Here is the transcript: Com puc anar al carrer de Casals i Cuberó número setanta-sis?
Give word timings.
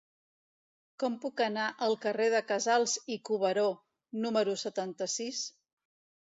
Com 1.01 1.17
puc 1.25 1.43
anar 1.47 1.65
al 1.87 1.93
carrer 2.05 2.27
de 2.35 2.41
Casals 2.53 2.95
i 3.17 3.19
Cuberó 3.29 3.67
número 4.25 4.57
setanta-sis? 4.63 5.45